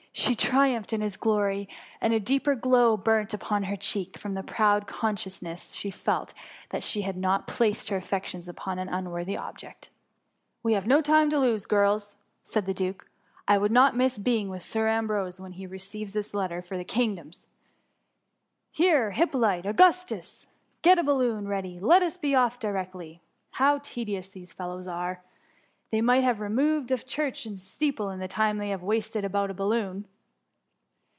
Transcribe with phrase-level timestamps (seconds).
[0.13, 1.69] She triumphed in his glory;
[2.01, 6.33] and a deeper glow burnt upon her cheek, from the proud consciousness she felt
[6.69, 9.89] that she had not placed her affections up<ni an unworthy object.
[10.63, 13.09] We have no time to lose, girls," said the duke.
[13.47, 16.83] I would not miss being with Sir Am brose when he receives his letter, for
[16.83, 17.47] kingdoms.
[18.73, 19.65] Here, Hyppolite!
[19.65, 20.45] Augustus!
[20.81, 23.21] get a balloon ready, and let us be off directly.
[23.51, 25.21] How tedious these feUows are!
[25.89, 29.55] They might have removed ^ church steeple in the time they have wasted about that
[29.55, 30.05] balloon.